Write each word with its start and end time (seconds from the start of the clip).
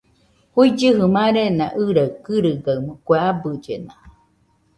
Juigɨjɨ 0.53 1.03
marena 1.15 1.65
ɨraɨ 1.85 2.07
kɨrɨgaɨmo, 2.25 2.93
kue 3.05 3.17
abɨllena 3.29 3.93